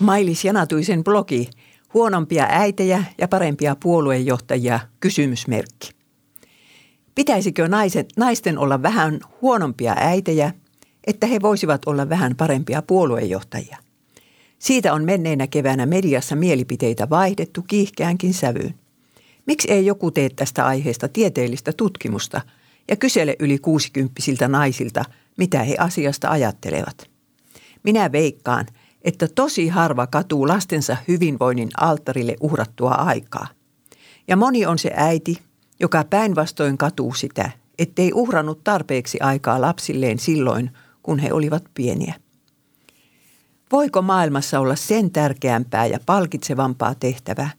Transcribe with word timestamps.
Mailis 0.00 0.44
Janatuisen 0.44 1.04
blogi 1.04 1.50
Huonompia 1.94 2.46
äitejä 2.50 3.04
ja 3.18 3.28
parempia 3.28 3.76
puoluejohtajia 3.82 4.80
kysymysmerkki. 5.00 5.90
Pitäisikö 7.14 7.68
naiset, 7.68 8.08
naisten 8.16 8.58
olla 8.58 8.82
vähän 8.82 9.20
huonompia 9.42 9.94
äitejä, 9.96 10.52
että 11.06 11.26
he 11.26 11.40
voisivat 11.42 11.82
olla 11.86 12.08
vähän 12.08 12.36
parempia 12.36 12.82
puoluejohtajia? 12.82 13.76
Siitä 14.58 14.92
on 14.92 15.04
menneenä 15.04 15.46
keväänä 15.46 15.86
mediassa 15.86 16.36
mielipiteitä 16.36 17.10
vaihdettu 17.10 17.62
kiihkeänkin 17.62 18.34
sävyyn. 18.34 18.74
Miksi 19.46 19.70
ei 19.70 19.86
joku 19.86 20.10
tee 20.10 20.28
tästä 20.28 20.66
aiheesta 20.66 21.08
tieteellistä 21.08 21.72
tutkimusta 21.72 22.40
ja 22.88 22.96
kysele 22.96 23.36
yli 23.38 23.58
kuusikymppisiltä 23.58 24.48
naisilta, 24.48 25.04
mitä 25.36 25.62
he 25.62 25.76
asiasta 25.78 26.30
ajattelevat? 26.30 27.10
Minä 27.82 28.12
veikkaan, 28.12 28.66
että 29.08 29.28
tosi 29.34 29.68
harva 29.68 30.06
katuu 30.06 30.48
lastensa 30.48 30.96
hyvinvoinnin 31.08 31.68
alttarille 31.76 32.36
uhrattua 32.40 32.90
aikaa. 32.90 33.46
Ja 34.28 34.36
moni 34.36 34.66
on 34.66 34.78
se 34.78 34.90
äiti, 34.94 35.38
joka 35.80 36.04
päinvastoin 36.04 36.78
katuu 36.78 37.14
sitä, 37.14 37.50
ettei 37.78 38.12
uhrannut 38.12 38.64
tarpeeksi 38.64 39.20
aikaa 39.20 39.60
lapsilleen 39.60 40.18
silloin, 40.18 40.70
kun 41.02 41.18
he 41.18 41.32
olivat 41.32 41.64
pieniä. 41.74 42.14
Voiko 43.72 44.02
maailmassa 44.02 44.60
olla 44.60 44.76
sen 44.76 45.10
tärkeämpää 45.10 45.86
ja 45.86 45.98
palkitsevampaa 46.06 46.94
tehtävää 46.94 47.50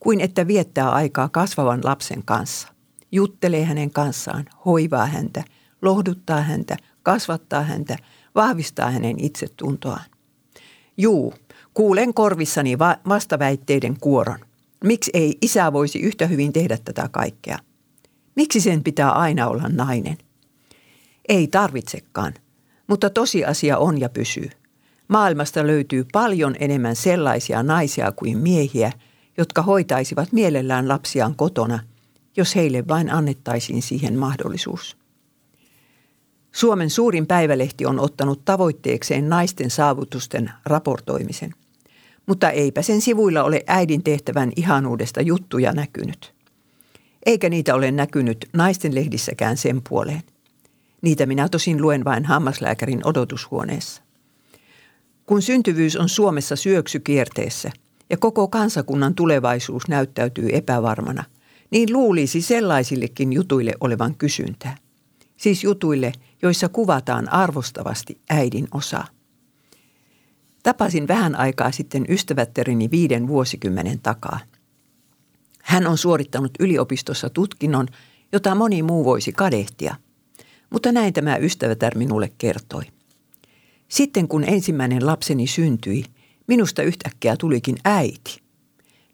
kuin 0.00 0.20
että 0.20 0.46
viettää 0.46 0.90
aikaa 0.90 1.28
kasvavan 1.28 1.80
lapsen 1.84 2.22
kanssa? 2.24 2.68
Juttelee 3.12 3.64
hänen 3.64 3.90
kanssaan, 3.90 4.44
hoivaa 4.64 5.06
häntä, 5.06 5.44
lohduttaa 5.82 6.40
häntä, 6.40 6.76
kasvattaa 7.02 7.62
häntä, 7.62 7.96
vahvistaa 8.34 8.90
hänen 8.90 9.24
itsetuntoaan. 9.24 10.04
Juu, 11.00 11.34
kuulen 11.74 12.14
korvissani 12.14 12.78
va- 12.78 12.96
vastaväitteiden 13.08 13.96
kuoron. 14.00 14.38
Miksi 14.84 15.10
ei 15.14 15.38
isä 15.42 15.72
voisi 15.72 16.00
yhtä 16.00 16.26
hyvin 16.26 16.52
tehdä 16.52 16.78
tätä 16.84 17.08
kaikkea? 17.12 17.58
Miksi 18.36 18.60
sen 18.60 18.82
pitää 18.84 19.12
aina 19.12 19.48
olla 19.48 19.68
nainen? 19.68 20.18
Ei 21.28 21.46
tarvitsekaan, 21.46 22.34
mutta 22.86 23.10
tosiasia 23.10 23.78
on 23.78 24.00
ja 24.00 24.08
pysyy. 24.08 24.50
Maailmasta 25.08 25.66
löytyy 25.66 26.06
paljon 26.12 26.56
enemmän 26.58 26.96
sellaisia 26.96 27.62
naisia 27.62 28.12
kuin 28.12 28.38
miehiä, 28.38 28.92
jotka 29.38 29.62
hoitaisivat 29.62 30.32
mielellään 30.32 30.88
lapsiaan 30.88 31.34
kotona, 31.34 31.78
jos 32.36 32.56
heille 32.56 32.88
vain 32.88 33.10
annettaisiin 33.10 33.82
siihen 33.82 34.18
mahdollisuus. 34.18 34.96
Suomen 36.52 36.90
suurin 36.90 37.26
päivälehti 37.26 37.86
on 37.86 38.00
ottanut 38.00 38.44
tavoitteekseen 38.44 39.28
naisten 39.28 39.70
saavutusten 39.70 40.50
raportoimisen. 40.64 41.54
Mutta 42.26 42.50
eipä 42.50 42.82
sen 42.82 43.00
sivuilla 43.00 43.44
ole 43.44 43.64
äidin 43.66 44.02
tehtävän 44.02 44.52
ihanuudesta 44.56 45.20
juttuja 45.20 45.72
näkynyt. 45.72 46.34
Eikä 47.26 47.48
niitä 47.48 47.74
ole 47.74 47.90
näkynyt 47.90 48.48
naisten 48.52 48.94
lehdissäkään 48.94 49.56
sen 49.56 49.82
puoleen. 49.88 50.22
Niitä 51.02 51.26
minä 51.26 51.48
tosin 51.48 51.82
luen 51.82 52.04
vain 52.04 52.24
hammaslääkärin 52.24 53.06
odotushuoneessa. 53.06 54.02
Kun 55.26 55.42
syntyvyys 55.42 55.96
on 55.96 56.08
Suomessa 56.08 56.56
syöksykierteessä 56.56 57.70
ja 58.10 58.16
koko 58.16 58.48
kansakunnan 58.48 59.14
tulevaisuus 59.14 59.88
näyttäytyy 59.88 60.48
epävarmana, 60.52 61.24
niin 61.70 61.92
luulisi 61.92 62.40
sellaisillekin 62.40 63.32
jutuille 63.32 63.72
olevan 63.80 64.14
kysyntää. 64.14 64.76
Siis 65.36 65.64
jutuille, 65.64 66.12
joissa 66.42 66.68
kuvataan 66.68 67.32
arvostavasti 67.32 68.20
äidin 68.30 68.68
osaa. 68.74 69.06
Tapasin 70.62 71.08
vähän 71.08 71.36
aikaa 71.36 71.72
sitten 71.72 72.06
ystävättärini 72.08 72.90
viiden 72.90 73.28
vuosikymmenen 73.28 74.00
takaa. 74.00 74.40
Hän 75.62 75.86
on 75.86 75.98
suorittanut 75.98 76.50
yliopistossa 76.60 77.30
tutkinnon, 77.30 77.86
jota 78.32 78.54
moni 78.54 78.82
muu 78.82 79.04
voisi 79.04 79.32
kadehtia, 79.32 79.94
mutta 80.70 80.92
näin 80.92 81.12
tämä 81.12 81.36
ystävätär 81.36 81.98
minulle 81.98 82.32
kertoi. 82.38 82.82
Sitten 83.88 84.28
kun 84.28 84.44
ensimmäinen 84.44 85.06
lapseni 85.06 85.46
syntyi, 85.46 86.04
minusta 86.46 86.82
yhtäkkiä 86.82 87.36
tulikin 87.36 87.76
äiti. 87.84 88.40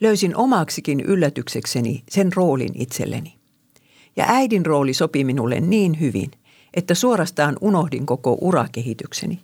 Löysin 0.00 0.36
omaksikin 0.36 1.00
yllätyksekseni 1.00 2.04
sen 2.10 2.32
roolin 2.36 2.72
itselleni. 2.74 3.38
Ja 4.16 4.24
äidin 4.28 4.66
rooli 4.66 4.94
sopi 4.94 5.24
minulle 5.24 5.60
niin 5.60 6.00
hyvin, 6.00 6.30
että 6.74 6.94
suorastaan 6.94 7.56
unohdin 7.60 8.06
koko 8.06 8.38
urakehitykseni. 8.40 9.42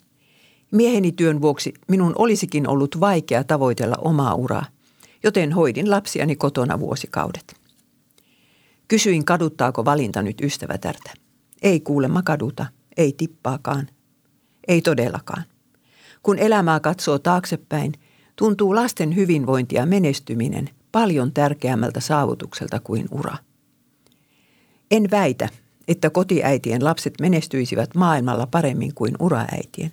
Mieheni 0.71 1.13
työn 1.13 1.41
vuoksi 1.41 1.75
minun 1.89 2.13
olisikin 2.17 2.69
ollut 2.69 3.01
vaikea 3.01 3.45
tavoitella 3.45 3.97
omaa 3.97 4.35
uraa, 4.35 4.65
joten 5.23 5.53
hoidin 5.53 5.91
lapsiani 5.91 6.37
kotona 6.37 6.81
vuosikaudet. 6.81 7.57
Kysyin, 8.89 9.25
kaduttaako 9.25 9.85
valinta 9.85 10.23
nyt 10.23 10.41
ystävätärtä. 10.41 11.13
Ei 11.63 11.81
kuulemma 11.81 12.23
kaduta, 12.23 12.67
ei 12.97 13.15
tippaakaan, 13.17 13.89
ei 14.69 14.83
todellakaan. 14.83 15.45
Kun 16.23 16.39
elämää 16.39 16.81
katsoo 16.81 17.19
taaksepäin, 17.19 17.93
tuntuu 18.37 18.75
lasten 18.75 19.17
hyvinvointi 19.17 19.77
ja 19.77 19.87
menestyminen 19.87 20.71
paljon 20.93 21.33
tärkeämmältä 21.33 22.01
saavutukselta 22.01 22.81
kuin 22.81 23.07
ura. 23.11 23.37
En 24.91 25.11
väitä, 25.11 25.49
että 25.89 26.11
kotiäitien 26.11 26.85
lapset 26.85 27.15
menestyisivät 27.21 27.95
maailmalla 27.95 28.47
paremmin 28.47 28.95
kuin 28.95 29.15
uraäitien. 29.21 29.93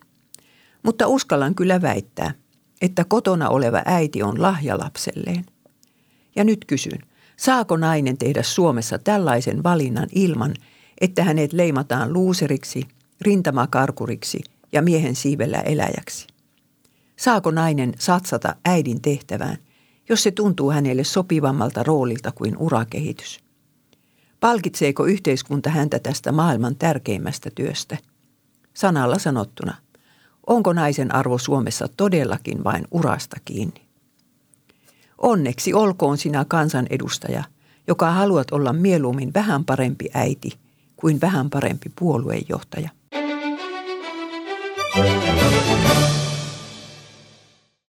Mutta 0.83 1.07
uskallan 1.07 1.55
kyllä 1.55 1.81
väittää, 1.81 2.33
että 2.81 3.05
kotona 3.05 3.49
oleva 3.49 3.81
äiti 3.85 4.23
on 4.23 4.41
lahja 4.41 4.79
lapselleen. 4.79 5.45
Ja 6.35 6.43
nyt 6.43 6.65
kysyn, 6.65 6.99
saako 7.37 7.77
nainen 7.77 8.17
tehdä 8.17 8.43
Suomessa 8.43 8.99
tällaisen 8.99 9.63
valinnan 9.63 10.07
ilman, 10.15 10.53
että 11.01 11.23
hänet 11.23 11.53
leimataan 11.53 12.13
luuseriksi, 12.13 12.87
rintamakarkuriksi 13.21 14.39
ja 14.71 14.81
miehen 14.81 15.15
siivellä 15.15 15.59
eläjäksi? 15.59 16.27
Saako 17.15 17.51
nainen 17.51 17.93
satsata 17.99 18.55
äidin 18.65 19.01
tehtävään, 19.01 19.57
jos 20.09 20.23
se 20.23 20.31
tuntuu 20.31 20.71
hänelle 20.71 21.03
sopivammalta 21.03 21.83
roolilta 21.83 22.31
kuin 22.31 22.57
urakehitys? 22.57 23.44
Palkitseeko 24.45 25.05
yhteiskunta 25.05 25.69
häntä 25.69 25.99
tästä 25.99 26.31
maailman 26.31 26.75
tärkeimmästä 26.75 27.49
työstä? 27.55 27.97
Sanalla 28.73 29.19
sanottuna, 29.19 29.75
onko 30.47 30.73
naisen 30.73 31.15
arvo 31.15 31.37
Suomessa 31.37 31.87
todellakin 31.97 32.63
vain 32.63 32.87
urasta 32.91 33.37
kiinni? 33.45 33.81
Onneksi 35.17 35.73
olkoon 35.73 36.17
sinä 36.17 36.45
kansanedustaja, 36.47 37.43
joka 37.87 38.11
haluat 38.11 38.51
olla 38.51 38.73
mieluummin 38.73 39.33
vähän 39.33 39.65
parempi 39.65 40.09
äiti 40.13 40.51
kuin 40.95 41.21
vähän 41.21 41.49
parempi 41.49 41.91
puoluejohtaja. 41.99 42.89